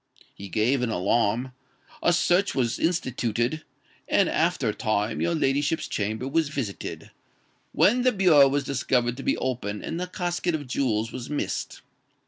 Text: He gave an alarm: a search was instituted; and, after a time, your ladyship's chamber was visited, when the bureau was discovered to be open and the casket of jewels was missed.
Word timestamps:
He 0.33 0.49
gave 0.49 0.81
an 0.81 0.89
alarm: 0.89 1.51
a 2.01 2.11
search 2.11 2.55
was 2.55 2.79
instituted; 2.79 3.61
and, 4.07 4.29
after 4.29 4.67
a 4.69 4.73
time, 4.73 5.21
your 5.21 5.35
ladyship's 5.35 5.87
chamber 5.87 6.27
was 6.27 6.49
visited, 6.49 7.11
when 7.71 8.01
the 8.01 8.11
bureau 8.11 8.47
was 8.47 8.63
discovered 8.63 9.15
to 9.17 9.21
be 9.21 9.37
open 9.37 9.83
and 9.83 9.99
the 9.99 10.07
casket 10.07 10.55
of 10.55 10.65
jewels 10.65 11.11
was 11.11 11.29
missed. 11.29 11.81